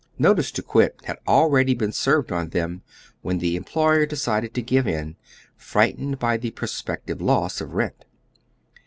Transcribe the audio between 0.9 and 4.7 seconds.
had already been served on them, when the employer decided to